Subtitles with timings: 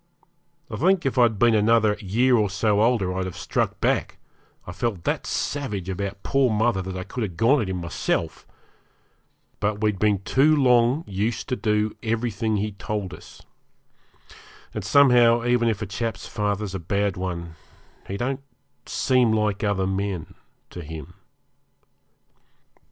[0.67, 4.17] I think if I'd been another year or so older I'd have struck back
[4.65, 8.47] I felt that savage about poor mother that I could have gone at him myself
[9.59, 13.43] but we had been too long used to do everything he told us;
[14.73, 17.53] and somehow, even if a chap's father's a bad one,
[18.07, 18.41] he don't
[18.87, 20.33] seem like other men
[20.71, 21.13] to him.